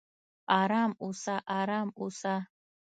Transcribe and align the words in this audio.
"ارام 0.61 0.91
اوسه! 1.03 1.35
ارام 1.59 1.87
اوسه!" 1.99 2.35